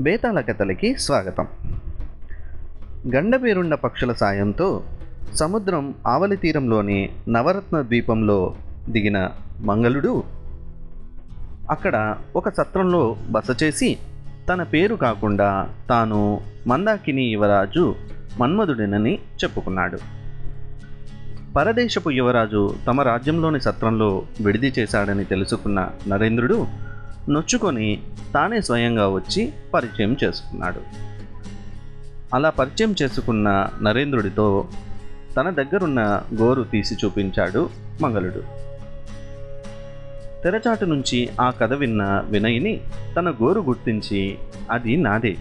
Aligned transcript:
బేతాళ 0.00 0.40
కథలకి 0.40 0.96
స్వాగతం. 0.98 1.46
గండపేరుండ 3.14 3.74
పక్షుల 3.74 4.12
సాయంతో 4.12 4.82
సముద్రం 5.34 5.94
ఆవలి 6.06 6.36
తీరంలోని 6.36 7.10
నవరత్న 7.28 7.82
ద్వీపంలో 7.82 8.54
దిగిన 8.88 9.30
మంగళుడు 9.60 10.22
అక్కడ 11.70 12.16
ఒక 12.36 12.48
సత్రంలో 12.48 13.16
బస 13.30 13.62
చేసి 13.62 13.96
తన 14.48 14.62
పేరు 14.62 14.94
కాకుండా 14.94 15.68
తాను 15.88 16.40
మందాకిని 16.66 17.22
యువరాజు 17.22 17.94
మన్మధుడినని 18.40 19.14
చెప్పుకున్నాడు. 19.14 19.98
పరదేశపు 21.56 22.10
యువరాజు 22.10 22.74
తమ 22.86 23.00
రాజ్యంలోని 23.00 23.60
సత్రంలో 23.60 24.22
విడిది 24.44 24.72
చేశాడని 24.78 25.24
తెలుసుకున్న 25.24 25.90
నరేంద్రుడు 26.08 26.66
నొచ్చుకొని 27.28 28.02
తానే 28.34 28.60
స్వయంగా 28.60 29.08
వచ్చి 29.08 29.52
పరిచయం 29.74 30.16
చేసుకున్నాడు. 30.24 30.80
అలా 32.34 32.50
పరిచయం 32.50 32.94
చేసుకున్న 33.02 33.68
నరేంద్రుడితో 33.82 34.68
తన 35.36 35.50
దగ్గరున్న 35.50 36.22
గోరు 36.42 36.62
తీసి 36.62 36.94
చూపించాడు 36.94 37.70
మంగళుడు. 38.00 38.64
తెరచాటు 40.42 40.84
నుంచి 40.84 41.28
ఆ 41.40 41.50
కథ 41.50 41.72
విన్న 41.72 42.24
వినయ్ని 42.26 42.80
తన 43.16 43.30
గోరు 43.30 43.60
గుర్తించి 43.60 44.38
అది 44.70 44.96
నాదే. 44.96 45.36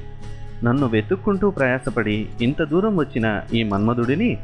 నన్ను 0.64 0.88
వెతుక్కుంటూ 0.88 1.50
ప్రయాసపడి 1.50 2.28
ఇంత 2.42 2.64
దూరం 2.64 2.98
వచ్చిన 2.98 3.42
ఈ 3.54 3.64
మన్మధుడిని 3.64 4.38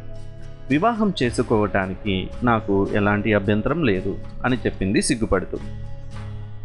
వివాహం 0.70 1.14
చేసుకోవటానికి 1.24 2.30
నాకు 2.44 2.88
ఎలాంటి 2.94 3.34
అభ్యంతరం 3.34 3.84
లేదు 3.84 4.20
అని 4.46 4.58
చెప్పింది 4.58 5.02
సిగ్గుపడుతూ. 5.02 5.58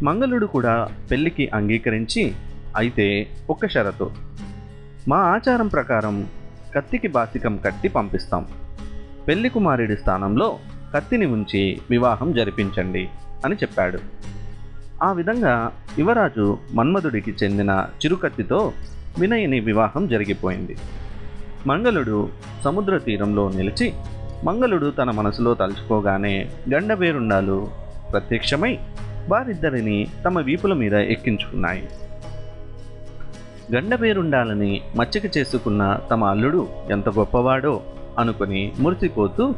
మంగళుడు 0.03 0.45
కూడా 0.45 0.89
పెళ్ళికి 1.11 1.49
అంగీకరించి 1.53 2.35
అయితే 2.77 3.27
ఒక్క 3.49 3.67
షరతు. 3.69 4.11
మా 5.07 5.17
ఆచారం 5.17 5.67
ప్రకారం 5.67 6.27
కత్తికి 6.75 7.07
బాసికం 7.07 7.57
కట్టి 7.57 7.87
పంపిస్తాం. 7.87 8.47
పెళ్ళి 9.27 9.49
కుమారుడి 9.49 9.97
స్థానంలో 9.97 10.57
కత్తిని 10.93 11.25
ఉంచి 11.25 11.81
వివాహం 11.89 12.33
జరిపించండి 12.33 13.09
అని 13.45 13.55
చెప్పాడు. 13.55 13.99
ఆ 15.03 15.11
విధంగా 15.11 15.71
యువరాజు 15.99 16.57
మన్మధుడికి 16.73 17.35
చెందిన 17.43 17.87
చిరుకత్తితో 18.05 18.73
వినయని 19.19 19.59
వివాహం 19.59 20.07
జరిగిపోయింది. 20.07 20.75
మంగళుడు 21.67 22.29
సముద్ర 22.63 22.97
తీరంలో 22.97 23.51
నిలిచి 23.51 23.93
మంగళుడు 24.43 24.89
తన 24.89 25.11
మనసులో 25.11 25.53
తలుచుకోగానే 25.53 26.49
గండబేరుండాలు 26.73 27.67
ప్రత్యక్షమై 28.11 28.79
వారిద్దరిని 29.29 30.07
తమ 30.25 30.39
వీపుల 30.39 30.73
మీద 30.73 30.93
ఎక్కించుకున్నాయి. 30.93 31.89
గండబేరుండాలని 33.75 34.81
మచ్చిక 34.95 35.37
చేసుకున్న 35.37 35.99
తమ 36.11 36.23
అల్లుడు 36.23 36.67
ఎంత 36.91 37.09
గొప్పవాడో 37.09 37.81
అనుకుని 38.19 38.73
మురిసిపోతూ 38.79 39.55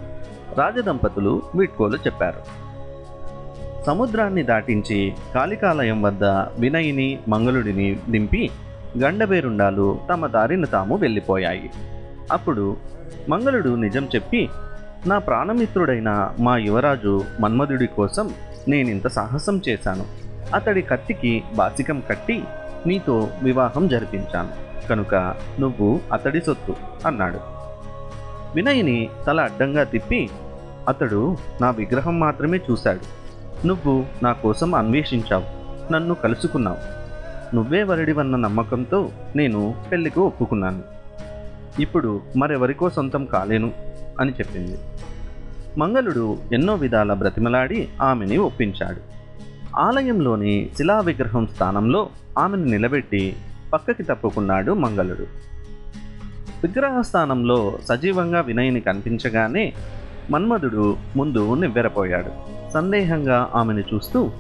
రాజదంపతులు 0.58 1.42
వీడ్కోలు 1.56 1.98
చెప్పారు. 1.98 2.68
సముద్రాన్ని 3.86 4.44
దాటించి 4.44 5.16
కాళికాలయం 5.36 6.02
వద్ద 6.02 6.24
వినయిని 6.60 7.20
మంగళుడిని 7.28 8.00
దింపి 8.10 8.50
గండబేరుండాలు 9.00 10.00
తమ 10.10 10.28
దారిన 10.28 10.66
తాము 10.66 10.96
వెళ్ళిపోయాయి. 10.96 11.70
అప్పుడు 12.32 12.78
మంగళుడు 13.30 13.76
నిజం 13.76 14.08
చెప్పి 14.16 14.50
నా 15.08 15.18
ప్రాణమిత్రుడైన 15.18 16.32
మా 16.40 16.58
యువరాజు 16.58 17.24
మన్మధుడి 17.40 17.88
కోసం 17.88 18.34
నేనింత 18.68 19.08
సాహసం 19.08 19.62
చేశాను. 19.70 20.06
అతడి 20.56 20.82
కత్తికి 20.82 21.44
బాసికం 21.56 22.04
కట్టి 22.10 22.44
నీతో 22.86 23.28
వివాహం 23.44 23.88
జరిపించాను. 23.88 24.68
కనుక 24.88 25.16
నువ్వు 25.60 26.00
అతడి 26.14 26.42
సొత్తు 26.42 26.76
అన్నాడు. 27.08 27.40
వినయ్ని 28.56 29.10
తల 29.28 29.42
అడ్డంగా 29.42 29.84
తిప్పి 29.84 30.30
అతడు 30.88 31.38
నా 31.62 31.70
విగ్రహం 31.70 32.20
మాత్రమే 32.20 32.60
చూశాడు. 32.72 33.00
నువ్వు 33.68 34.06
నా 34.24 34.32
కోసం 34.32 34.76
అన్వేషించావు. 34.76 35.58
నన్ను 35.94 36.16
కలుసుకున్నావు. 36.16 36.98
నువ్వే 37.56 37.84
వరడివన్న 37.84 38.36
నమ్మకంతో 38.36 39.10
నేను 39.36 39.76
పెళ్ళికి 39.92 40.20
ఒప్పుకున్నాను. 40.20 40.84
ఇప్పుడు 41.80 42.22
మరెవరికో 42.38 42.90
సొంతం 42.90 43.26
కాలేను 43.26 43.72
అని 44.20 44.32
చెప్పింది. 44.32 44.78
మంగళుడు 45.78 46.38
ఎన్నో 46.54 46.76
విధాల 46.76 47.14
బ్రతిమలాడి 47.14 47.88
ఆమెని 48.02 48.38
ఒప్పించాడు. 48.38 48.98
ఆలయంలోని 49.80 50.70
శిలా 50.78 51.00
విగ్రహం 51.00 51.48
స్థానంలో 51.48 52.10
ఆమెను 52.38 52.64
నిలబెట్టి 52.64 53.36
పక్కకి 53.74 54.04
తప్పుకున్నాడు 54.04 54.72
మంగళుడు. 54.72 55.22
విగ్రహ 56.64 57.02
స్థానంలో 57.02 57.78
సజీవంగా 57.86 58.42
వినయని 58.42 58.80
కనిపించగానే 58.80 59.74
మన్మధుడు 60.32 60.98
ముందు 61.16 61.54
నివ్వెరపోయాడు. 61.54 62.32
సందేహంగా 62.74 63.50
ఆమెను 63.56 63.80
చూస్తూ 63.80 64.32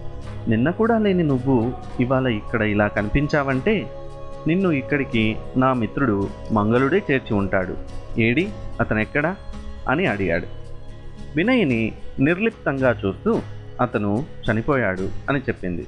నిన్న 0.47 0.69
కూడా 0.69 0.97
లేని 0.97 1.23
నువ్వు 1.23 1.73
ఇవాళ 1.99 2.27
ఇక్కడ 2.27 2.61
ఇలా 2.61 2.87
కనిపించావంటే 2.87 3.91
నిన్ను 4.47 4.71
ఇక్కడికి 4.71 5.37
నా 5.57 5.73
మిత్రుడు 5.73 6.27
మంగళుడే 6.51 7.03
చేర్చి 7.11 7.33
ఉంటాడు. 7.33 7.77
ఏడి? 8.21 8.49
అతనెక్కడా? 8.79 9.35
అని 9.89 10.05
అడిగాడు. 10.05 10.56
వినయ్ని 11.35 11.93
నిర్లిప్తంగా 12.19 13.01
చూస్తూ 13.05 13.41
అతను 13.81 14.25
చనిపోయాడు 14.51 15.09
అని 15.29 15.39
చెప్పింది. 15.39 15.87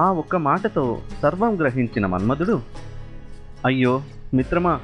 ఆ 0.00 0.12
ఒక్క 0.12 0.36
మాటతో 0.36 0.98
సర్వం 1.22 1.60
గ్రహించిన 1.60 2.06
మన్మధుడు 2.06 2.60
అయ్యో 3.66 4.02
మిత్రమా 4.34 4.80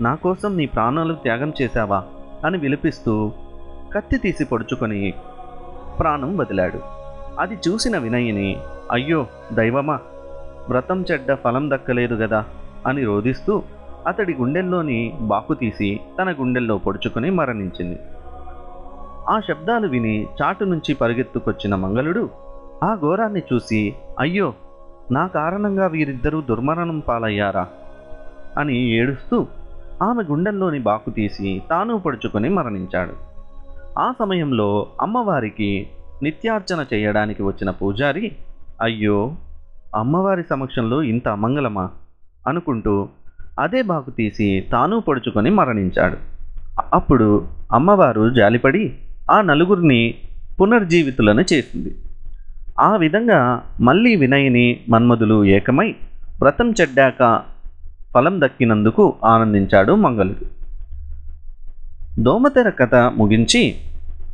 నా 0.00 0.14
కోసం 0.14 0.56
నీ 0.56 0.66
ప్రాణాలు 0.66 1.14
త్యాగం 1.14 1.52
చేశావా? 1.62 2.04
అని 2.46 2.58
విలిపిస్తూ 2.58 3.32
కత్తి 3.94 4.16
తీసి 4.16 4.44
పొడుచుకొని 4.44 5.14
ప్రాణం 5.98 6.36
వదిలాడు. 6.36 6.80
అది 7.38 7.58
చూసిన 7.68 7.98
వినయ్ని 7.98 8.56
అయ్యో 8.92 9.26
దైవమా 9.52 10.00
వ్రతం 10.68 11.04
చెడ్డ 11.12 11.34
ఫలం 11.34 11.70
దక్కలేదు 11.70 12.14
గదా? 12.14 12.44
అని 12.86 13.04
రోధిస్తూ 13.04 13.62
అతడి 14.06 14.34
గుండెల్లోని 14.34 15.14
బాకు 15.20 15.54
తీసి 15.54 16.00
తన 16.22 16.32
గుండెల్లో 16.32 16.78
పొడుచుకొని 16.78 17.30
మరణించింది. 17.30 17.98
ఆ 19.28 19.40
శబ్దాలు 19.40 19.88
విని 19.88 20.26
చాటు 20.42 20.64
నుంచి 20.64 20.94
పరిగెత్తుకొచ్చిన 20.94 21.74
మంగళుడు 21.74 22.30
ఆ 22.82 22.94
ఘోరాన్ని 22.94 23.42
చూసి 23.52 23.94
అయ్యో 24.18 24.54
నా 25.10 25.26
కారణంగా 25.26 25.86
వీరిద్దరూ 25.86 26.40
దుర్మరణం 26.40 26.98
పాలయ్యారా? 27.00 27.66
అని 28.58 28.76
ఏడుస్తూ 28.78 29.46
ఆమె 30.02 30.22
గుండెల్లోని 30.22 30.78
బాకు 30.78 31.10
తీసి 31.10 31.62
తాను 31.70 31.98
పడుచుకొని 31.98 32.48
మరణించాడు. 32.48 33.12
ఆ 33.98 34.12
సమయంలో 34.18 34.86
అమ్మవారికి 35.00 35.88
నిత్యార్చన 36.22 36.84
చేయడానికి 36.94 37.42
వచ్చిన 37.42 37.70
పూజారి 37.70 38.36
అయ్యో 38.82 39.34
అమ్మవారి 39.96 40.42
సమక్షంలో 40.50 41.02
ఇంత 41.02 41.28
అమంగళమా? 41.28 41.90
అనుకుంటూ 42.46 43.08
అదే 43.58 43.82
బాకు 43.82 44.10
తీసి 44.10 44.68
తాను 44.72 45.00
పడుచుకొని 45.00 45.50
మరణించాడు. 45.50 46.16
అప్పుడు 46.92 47.48
అమ్మవారు 47.72 48.30
జాలిపడి 48.30 48.98
ఆ 49.30 49.40
నలుగురిని 49.40 50.14
పునర్జీవితులను 50.60 51.40
చేసింది. 51.52 51.96
ఆ 52.80 52.96
విధంగా 52.96 53.62
మళ్ళీ 53.80 54.16
వినయని 54.16 54.80
మన్మధులు 54.88 55.44
ఏకమై 55.44 55.94
వ్రతం 56.42 56.74
చెడ్డాక 56.80 57.42
ఫలం 58.14 58.40
దక్కినందుకు 58.40 59.14
ఆనందించాడు 59.24 59.92
మంగళుడు. 59.92 60.62
దోమతెర 62.18 62.68
కథ 62.68 62.94
ముగించి 62.94 63.74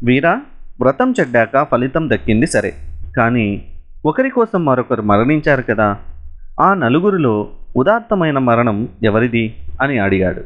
వీరా 0.05 0.41
వ్రతం 0.81 1.15
చెడ్డాక 1.21 1.67
ఫలితం 1.71 2.11
దక్కింది 2.11 2.47
సరే 2.47 2.75
కానీ 3.17 3.65
ఒకరి 4.07 4.31
కోసం 4.31 4.65
మరొకరు 4.65 5.03
మరణించారు 5.03 5.63
కదా 5.63 5.97
ఆ 6.61 6.75
నలుగురిలో 6.75 7.49
ఉదాత్తమైన 7.77 8.39
మరణం 8.39 8.89
ఎవరిది? 9.03 9.55
అని 9.83 9.99
అడిగాడు. 9.99 10.45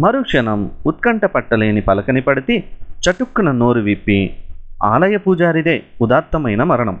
మరుక్షణం 0.00 0.70
ఉత్కంఠ 0.86 1.24
పట్టలేని 1.24 1.80
పలకని 1.80 2.20
పడితే 2.20 2.64
చటుక్కున 3.04 3.50
నోరు 3.50 3.80
విప్పి 3.80 4.30
ఆలయ 4.84 5.16
పూజారిదే 5.16 5.82
ఉదాత్తమైన 6.02 6.62
మరణం. 6.62 7.00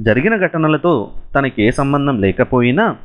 జరిగిన 0.00 0.46
ఘటనలతో 0.46 1.10
తనకే 1.34 1.72
సంబంధం 1.72 2.20
లేకపోయినా 2.20 2.96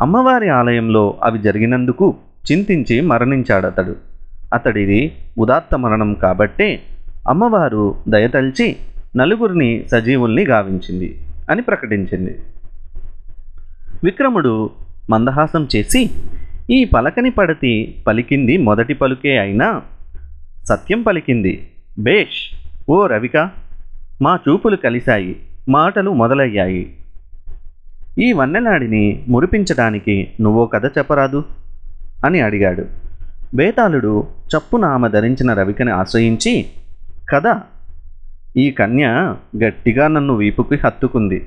అమ్మవారి 0.00 0.48
ఆలయంలో 0.48 1.14
అవి 1.22 1.38
జరిగినందుకు 1.38 2.14
చింతించి 2.52 3.00
మరణించాడతడు. 3.00 3.96
అతడిది 4.54 5.12
ఉదాత్త 5.38 5.78
మరణం 5.78 6.14
కాబట్టే 6.14 6.82
అమ్మవారు 7.28 7.94
దయతల్చి 8.08 8.76
నలుగురిని 9.16 9.84
సజీవుల్ని 9.92 10.44
గావించింది 10.44 11.18
అని 11.50 11.62
ప్రకటించింది. 11.62 12.38
విక్రముడు 14.04 14.70
మందహాసం 15.10 15.68
చేసి 15.76 16.10
ఈ 16.70 16.84
పలకని 16.84 17.30
పడతి 17.30 18.02
పలికింది 18.06 18.56
మొదటి 18.56 18.94
పలుకే 18.94 19.38
అయినా 19.38 19.82
సత్యం 20.66 21.02
పలికింది. 21.02 21.52
బేష్! 21.98 22.40
ఓ 22.90 23.06
రవిక! 23.06 23.36
మా 24.22 24.38
చూపులు 24.48 24.76
కలిశాయి. 24.76 25.32
మాటలు 25.68 26.10
మొదలయ్యాయి. 26.10 26.82
ఈ 28.18 28.32
వన్నెలాడిని 28.32 29.24
మురిపించడానికి 29.28 30.28
నువ్వో 30.40 30.66
కథ 30.66 30.86
చెప్పరాదు? 30.98 31.44
అని 32.26 32.40
అడిగాడు. 32.40 32.84
బేతాళుడు 33.54 34.12
చప్పున 34.48 34.84
ఆమె 34.84 35.08
ధరించిన 35.08 35.52
రవికని 35.52 35.90
ఆశ్రయించి 35.90 36.54
కథ! 37.28 37.46
ఈ 38.56 38.70
కన్య 38.70 39.04
గట్టిగా 39.64 40.08
నన్ను 40.08 40.34
వీపుకి 40.34 40.76
హత్తుకుంది. 40.84 41.38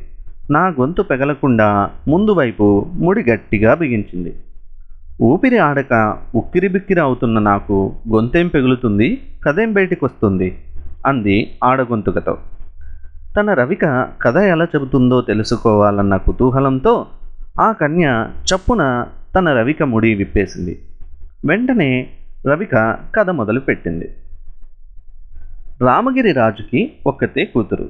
నా 0.51 0.67
గొంతు 0.67 1.01
పెగలకుండా 1.01 1.69
ముందు 2.07 2.31
వైపు 2.31 2.65
ముడి 2.93 3.23
గట్టిగా 3.23 3.75
బిగించింది. 3.75 4.31
ఊపిరి 5.21 5.57
ఆడక 5.57 6.17
ఉక్కిరి 6.35 6.67
బిక్కిరి 6.67 6.99
అవుతున్న 6.99 7.39
నాకు 7.39 7.95
గొంతేం 8.13 8.47
పెగులుతుంది? 8.47 9.21
కథేం 9.43 9.73
బయటికి 9.73 10.05
వస్తుంది 10.05 10.63
అంది 11.05 11.57
ఆడగొంతుకతో. 11.63 12.37
తన 13.37 13.53
రవిక 13.53 14.07
కథ 14.21 14.37
ఎలా 14.37 14.65
చెబుతుందో 14.65 15.21
తెలుసుకోవాలన్న 15.21 16.17
కుతూహలంతో 16.17 17.05
ఆ 17.59 17.71
కన్య 17.71 18.27
చప్పున 18.53 19.05
తన 19.35 19.53
రవిక 19.53 19.83
ముడి 19.83 20.15
విప్పేసింది. 20.15 20.81
వెంటనే 21.45 22.09
రవిక 22.47 22.97
కథ 23.15 23.29
మొదలుపెట్టింది. 23.29 24.15
రామగిరి 25.81 26.31
రాజుకి 26.31 26.93
ఒక్కతే 27.07 27.45
కూతురు. 27.45 27.89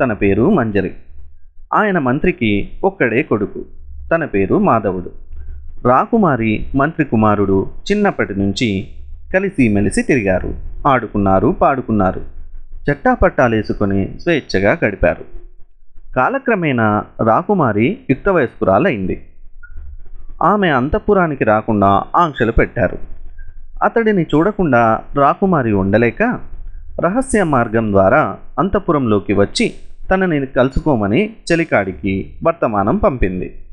తన 0.00 0.12
పేరు 0.12 0.50
మంజరి. 0.50 0.94
ఆయన 1.74 1.98
మంత్రికి 1.98 2.68
ఒక్కడే 2.84 3.22
కొడుకు. 3.22 3.64
తన 4.14 4.24
పేరు 4.24 4.58
మాధవుడు. 4.58 5.23
రాకుమారి 5.86 6.66
మంత్రి 6.74 7.04
కుమారుడు 7.04 7.66
చిన్నప్పటి 7.90 8.34
నుంచి 8.38 8.88
కలిసిమెలిసి 9.34 10.02
తిరిగారు. 10.02 10.54
ఆడుకున్నారు 10.86 11.56
పాడుకున్నారు. 11.60 12.20
చట్టాపట్టాలేసుకొని 12.90 14.18
స్వేచ్ఛగా 14.20 14.78
గడిపారు. 14.84 15.24
కాలక్రమేణా 16.16 17.04
రాకుమారి 17.24 17.98
యుక్త 18.10 18.28
వయస్కురాలైంది 18.28 19.26
ఆమె 20.42 20.68
అంతఃపురానికి 20.68 21.44
రాకుండా 21.44 22.02
ఆంక్షలు 22.16 22.52
పెట్టారు. 22.52 22.98
అతడిని 23.82 24.22
చూడకుండా 24.22 25.00
రాకుమారి 25.14 25.72
ఉండలేక 25.72 26.22
రహస్య 27.00 27.44
మార్గం 27.44 27.92
ద్వారా 27.92 28.36
అంతఃపురంలోకి 28.58 29.32
వచ్చి 29.32 29.74
తనని 30.10 30.46
కలుసుకోమని 30.46 31.36
చెలికాడికి 31.52 32.34
వర్తమానం 32.46 32.96
పంపింది. 32.96 33.63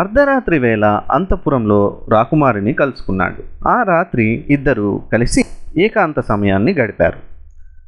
అర్ధరాత్రి 0.00 0.58
వేళ 0.58 1.00
అంతఃపురంలో 1.10 2.00
రాకుమారిని 2.12 2.72
కలుసుకున్నాడు. 2.72 3.68
ఆ 3.68 3.82
రాత్రి 3.82 4.44
ఇద్దరు 4.48 5.02
కలిసి 5.12 5.44
ఏకాంత 5.78 6.20
సమయాన్ని 6.20 6.74
గడిపారు. 6.74 7.18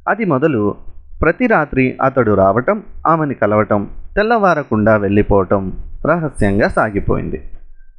అది 0.09 0.25
మొదలు 0.25 0.75
ప్రతి 1.23 1.47
రాత్రి 1.47 1.97
అతడు 2.03 2.35
రావటం 2.35 2.83
ఆమెని 3.07 3.35
కలవటం 3.35 3.89
తెల్లవారకుండా 4.17 4.97
వెళ్ళిపోవటం 4.97 5.73
రహస్యంగా 6.07 6.69
సాగిపోయింది. 6.69 7.51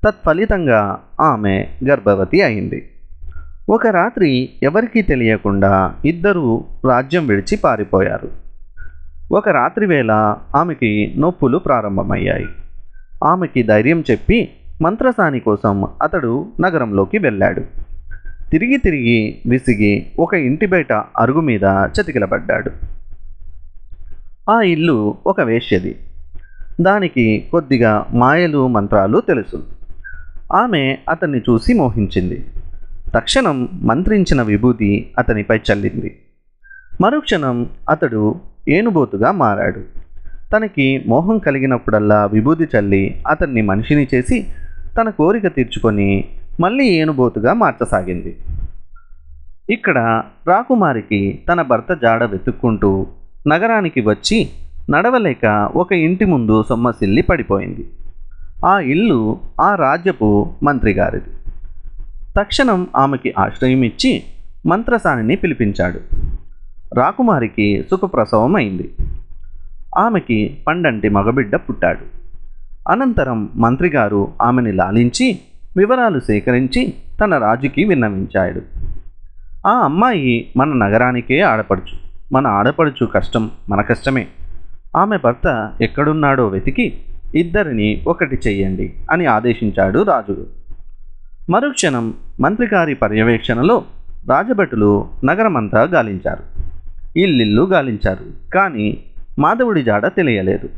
తత్ఫలితంగా 0.05 0.99
ఆమె 1.21 1.67
గర్భవతి 1.89 2.41
అయింది. 2.41 2.89
ఒక 3.69 3.87
రాత్రి 3.87 4.49
ఎవరికీ 4.63 5.01
తెలియకుండా 5.01 5.95
ఇద్దరూ 6.05 6.63
రాజ్యం 6.89 7.27
విడిచి 7.27 7.57
పారిపోయారు. 7.57 8.29
ఒక 9.31 9.49
రాత్రి 9.49 9.85
వేళ 9.85 10.35
ఆమెకి 10.55 11.15
నొప్పులు 11.19 11.57
ప్రారంభమయ్యాయి. 11.57 12.45
ఆమెకి 13.23 13.63
ధైర్యం 13.63 14.03
చెప్పి 14.11 14.49
మంత్రసాని 14.81 15.39
కోసం 15.39 15.87
అతడు 16.01 16.47
నగరంలోకి 16.61 17.17
వెళ్ళాడు. 17.17 17.61
తిరిగి 18.51 18.77
తిరిగి 18.77 19.41
విసిగి 19.47 20.05
ఒక 20.19 20.33
ఇంటి 20.33 20.65
బయట 20.65 20.93
అరుగు 20.93 21.41
మీద 21.41 21.63
చతికిలబడ్డాడు. 21.65 22.71
ఆ 24.51 24.61
ఇల్లు 24.61 25.17
ఒక 25.27 25.41
వేష్యది 25.41 25.95
దానికి 26.81 27.47
కొద్దిగా 27.51 28.05
మాయలు 28.13 28.67
మంత్రాలు 28.67 29.19
తెలుసు. 29.19 29.63
ఆమె 30.53 30.97
అతన్ని 31.09 31.39
చూసి 31.39 31.73
మోహించింది. 31.73 32.45
తక్షణం 33.15 33.69
మంత్రించిన 33.73 34.41
విభూతి 34.41 35.13
అతనిపై 35.17 35.59
చల్లింది. 35.71 36.19
మరుక్షణం 37.01 37.69
అతడు 37.89 38.35
ఏనుబోతుగా 38.67 39.31
మారాడు. 39.31 39.96
తనకి 40.53 41.03
మోహం 41.07 41.37
కలిగినప్పుడల్లా 41.37 42.25
విభూతి 42.25 42.67
చల్లి 42.77 43.21
అతన్ని 43.27 43.61
మనిషిని 43.61 44.07
చేసి 44.13 44.47
తన 44.97 45.09
కోరిక 45.09 45.47
తీర్చుకొని 45.55 46.27
మళ్ళీ 46.59 46.85
ఏనుబోతుగా 46.85 47.53
మార్చసాగింది. 47.53 48.37
ఇక్కడ 49.69 50.23
రాకుమారికి 50.47 51.39
తన 51.49 51.61
భర్త 51.61 51.93
జాడ 51.93 52.23
వెతుక్కుంటూ 52.23 53.07
నగరానికి 53.47 54.01
వచ్చి 54.01 54.49
నడవలేక 54.89 55.69
ఒక 55.75 55.91
ఇంటి 55.93 56.25
ముందు 56.25 56.65
సొమ్మసిల్లి 56.69 57.21
పడిపోయింది. 57.21 57.91
ఆ 58.65 58.79
ఇల్లు 58.79 59.39
ఆ 59.61 59.75
రాజ్యపు 59.75 60.49
మంత్రిగారిది 60.63 61.31
తక్షణం 62.37 62.87
ఆమెకి 62.95 63.33
ఆశ్రయం 63.37 63.83
ఇచ్చి 63.83 64.23
మంత్రసానిని 64.65 65.35
పిలిపించాడు. 65.35 65.99
రాకుమారికి 66.93 67.85
సుఖప్రసవం 67.91 68.55
అయింది 68.55 68.87
ఆమెకి 69.97 70.57
పండంటి 70.67 71.09
మగబిడ్డ 71.09 71.55
పుట్టాడు. 71.55 72.17
అనంతరం 72.91 73.49
మంత్రిగారు 73.55 74.27
ఆమెని 74.41 74.71
లాలించి 74.71 75.39
వివరాలు 75.77 76.19
సేకరించి 76.19 76.93
తన 77.21 77.37
రాజుకి 77.37 77.83
విన్నవించాడు. 77.83 78.61
ఆ 79.67 79.71
అమ్మాయి 79.71 80.53
మన 80.57 80.67
నగరానికే 80.67 81.41
ఆడపడుచు 81.41 81.97
మన 82.33 82.47
ఆడపడుచు 82.47 83.05
కష్టం 83.05 83.51
మన 83.69 83.81
కష్టమే. 83.81 84.27
ఆమె 84.97 85.17
భర్త 85.23 85.71
ఎక్కడున్నాడో 85.81 86.47
వెతికి 86.47 86.99
ఇద్దరిని 87.35 88.03
ఒకటి 88.07 88.39
చెయ్యండి 88.47 88.93
అని 89.11 89.25
ఆదేశించాడు 89.25 90.03
రాజుడు. 90.03 90.45
మరుక్షణం 91.49 92.13
మంత్రిగారి 92.39 92.95
పర్యవేక్షణలో 92.95 93.83
రాజభటులు 94.29 95.07
నగరమంతా 95.25 95.81
గాలించారు. 95.81 96.43
ఇల్లిల్లు 97.19 97.61
గాలించారు. 97.61 98.49
కానీ 98.53 98.97
మాధవుడి 99.39 99.83
జాడ 99.83 100.07
తెలియలేదు. 100.07 100.69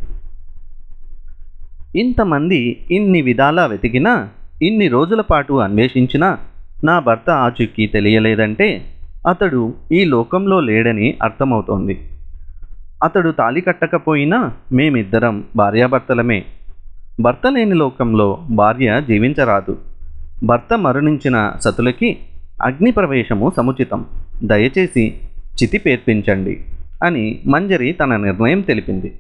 ఇంతమంది 1.95 2.85
ఇన్ని 2.91 3.21
విధాలా 3.21 3.65
వెతికినా 3.65 4.29
ఇన్ని 4.61 4.87
రోజుల 4.87 5.21
పాటు 5.21 5.53
అన్వేషించినా 5.53 6.37
నా 6.83 6.99
భర్త 6.99 7.29
ఆచూకీ 7.29 7.87
తెలియలేదంటే 7.87 8.81
అతడు 9.27 9.73
ఈ 9.91 10.05
లోకంలో 10.05 10.59
లేడని 10.59 11.17
అర్థమవుతోంది. 11.23 12.09
అతడు 13.03 13.31
తాలి 13.31 13.61
కట్టకపోయినా 13.61 14.53
మేమిద్దరం 14.71 15.43
భార్యాభర్తలమే. 15.55 16.43
భర్త 17.19 17.51
లేని 17.51 17.73
లోకంలో 17.73 18.39
భార్య 18.49 19.01
జీవించరాదు. 19.07 19.77
భర్త 20.43 20.77
మరణించిన 20.77 21.51
సతులకి 21.59 22.17
అగ్ని 22.63 22.91
ప్రవేశము 22.91 23.51
సముచితం. 23.57 24.05
దయచేసి 24.43 25.13
చితి 25.63 25.77
పేర్పించండి. 25.77 26.65
అని 27.03 27.39
మంజరి 27.47 27.91
తన 27.91 28.15
నిర్ణయం 28.17 28.61
తెలిపింది. 28.61 29.17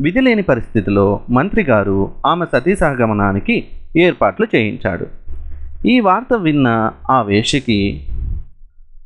విధి 0.00 0.20
లేని 0.20 0.42
పరిస్థితిలో 0.42 1.20
మంత్రి 1.30 1.62
గారు 1.62 2.12
ఆమె 2.26 2.46
సతీ 2.52 2.76
సహగమనానికి 2.76 3.64
ఏర్పాట్లు 3.96 4.46
చేయించాడు. 4.54 5.06
ఈ 5.86 6.00
వార్త 6.00 6.34
విన్న 6.34 6.92
ఆ 7.10 7.22
వేషకి 7.22 8.06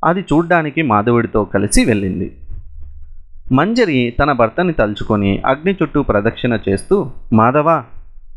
అది 0.05 0.21
చూడ్డానికి 0.21 0.83
మాధవుడితో 0.83 1.45
కలిసి 1.45 1.85
వెళ్ళింది. 1.85 2.37
మంజరి 3.53 4.15
తన 4.23 4.33
భర్తని 4.33 4.73
తలుచుకొని 4.73 5.43
అగ్ని 5.47 5.77
చుట్టూ 5.83 6.03
ప్రదక్షిణ 6.03 6.59
చేస్తూ 6.69 7.11
మాధవ 7.33 7.83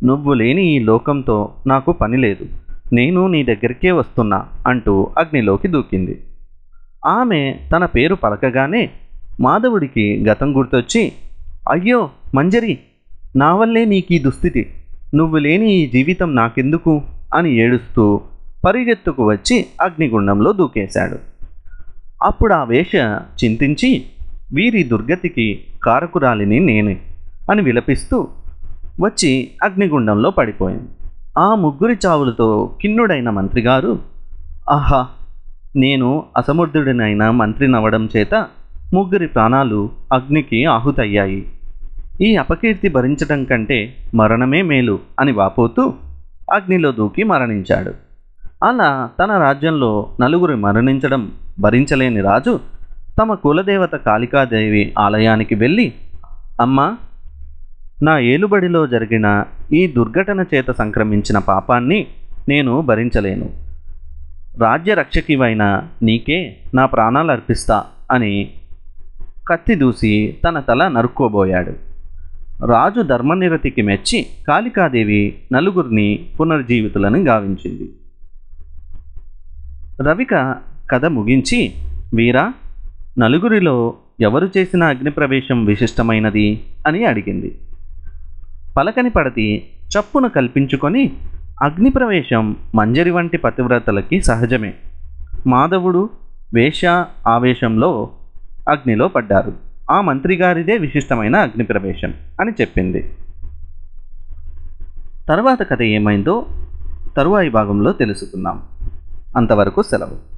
నువ్వు 0.03 0.33
లేని 0.33 0.65
ఈ 0.65 0.79
లోకంతో 0.79 1.53
నాకు 1.67 1.91
పని 1.91 2.17
లేదు. 2.17 2.45
నేను 2.93 3.27
నీ 3.27 3.43
దగ్గరికే 3.43 3.91
వస్తున్నా 3.91 4.45
అంటూ 4.67 5.11
అగ్నిలోకి 5.17 5.67
దూకింది. 5.67 6.21
ఆమె 7.05 7.59
తన 7.71 7.85
పేరు 7.85 8.15
పలకగానే 8.15 8.89
మాధవుడికి 9.39 10.25
గతం 10.29 10.57
గుర్తొచ్చి 10.57 11.11
అయ్యో 11.69 12.09
మంజరి 12.35 12.79
నా 13.35 13.55
వల్లే 13.55 13.85
నీకీ 13.85 14.19
దుస్థితి. 14.19 14.73
నువ్వు 15.15 15.37
లేని 15.37 15.73
ఈ 15.73 15.87
జీవితం 15.87 16.35
నాకెందుకు? 16.35 17.01
అని 17.35 17.55
ఏడుస్తూ 17.55 18.21
పరిగెత్తుకు 18.65 19.29
వచ్చి 19.29 19.65
అగ్నిగుండంలో 19.81 20.53
దూకేశాడు. 20.53 21.17
అప్పుడు 22.23 22.53
ఆ 22.53 22.63
వేష 22.63 22.95
చింతించి 23.43 24.05
వీరి 24.53 24.83
దుర్గతికి 24.83 25.65
కారకురాలిని 25.83 26.59
నేనే 26.59 27.01
అని 27.51 27.61
విలపిస్తూ 27.61 28.27
వచ్చి 29.01 29.49
అగ్నిగుండంలో 29.63 30.29
పడిపోయింది. 30.29 30.87
ఆ 31.37 31.55
ముగ్గురి 31.55 31.97
చావులతో 32.05 32.77
కిన్నుడైన 32.81 33.29
మంత్రిగారు 33.29 33.99
ఆహా! 34.69 35.07
నేను 35.75 36.23
అసమర్థుడినైన 36.37 37.29
మంత్రినవ్వడం 37.29 38.09
చేత 38.17 38.47
ముగ్గురి 38.93 39.27
ప్రాణాలు 39.27 39.89
అగ్నికి 40.13 40.65
ఆహుతయ్యాయి. 40.65 41.45
ఈ 42.21 42.35
అపకీర్తి 42.35 42.89
భరించటం 42.89 43.43
కంటే 43.43 43.95
మరణమే 44.15 44.61
మేలు 44.61 44.99
అని 45.19 45.31
వాపోతూ 45.31 45.93
అగ్నిలో 46.53 46.91
దూకి 46.91 47.23
మరణించాడు. 47.23 47.93
అలా 48.63 49.09
తన 49.19 49.31
రాజ్యంలో 49.31 50.09
నలుగురు 50.21 50.55
మరణించడం 50.55 51.31
భరించలేని 51.59 52.21
రాజు 52.21 52.59
తమ 53.19 53.33
కులదేవత 53.33 53.95
కాళికాదేవి 53.95 54.93
ఆలయానికి 54.99 55.55
వెళ్ళి 55.55 55.93
అమ్మా 56.61 56.97
నా 58.03 58.19
ఏలుబడిలో 58.19 58.87
జరిగిన 58.87 59.45
ఈ 59.73 59.87
దుర్ఘటన 59.87 60.45
చేత 60.53 60.71
సంక్రమించిన 60.71 61.37
పాపాన్ని 61.37 62.07
నేను 62.49 62.81
భరించలేను. 62.81 63.49
రాజ్య 64.57 64.93
రక్షకివైన 64.93 65.83
నీకే 66.01 66.57
నా 66.73 66.85
ప్రాణాలు 66.85 67.31
అర్పిస్తా 67.31 67.83
అని 68.11 68.49
కత్తి 69.47 69.75
దూసి 69.75 70.37
తన 70.47 70.59
తల 70.59 70.87
నరుక్కోబోయాడు. 70.87 71.73
రాజు 72.65 73.01
ధర్మనిరతికి 73.01 73.81
మెచ్చి 73.81 74.25
కాళికాదేవి 74.47 75.35
నలుగురిని 75.53 76.29
పునర్జీవితులను 76.39 77.17
గావించింది. 77.17 77.89
రవిక 80.01 80.55
కథ 80.91 81.05
ముగించి 81.05 81.73
వీరా 82.15 82.53
నలుగురిలో 83.19 83.93
ఎవరు 84.21 84.49
చేసిన 84.57 84.83
అగ్నిప్రవేశం 84.83 85.65
విశిష్టమైనది? 85.65 86.63
అని 86.87 87.05
అడిగింది. 87.05 87.59
పలకని 88.77 89.09
పడతి 89.09 89.63
చప్పున 89.99 90.27
కల్పించుకొని 90.27 91.13
అగ్నిప్రవేశం 91.61 92.55
మంజరి 92.75 93.11
వంటి 93.11 93.37
పతివ్రతలకి 93.37 94.21
సహజమే. 94.21 94.73
మాధవుడు 95.47 96.09
వేష 96.53 96.85
ఆవేశంలో 97.27 98.09
అగ్నిలో 98.69 99.07
పడ్డారు. 99.07 99.53
ఆ 99.91 100.01
మంత్రిగారిదే 100.01 100.77
విశిష్టమైన 100.77 101.35
అగ్నిప్రవేశం 101.35 102.13
అని 102.39 102.51
చెప్పింది. 102.61 103.15
తర్వాత 105.27 105.69
కథ 105.69 105.81
ఏమైందో 105.81 106.45
తరువాయి 107.17 107.49
భాగంలో 107.49 107.91
తెలుసుకుందాం. 107.91 108.61
అంతవరకు 109.37 109.83
సెలవు. 109.83 110.32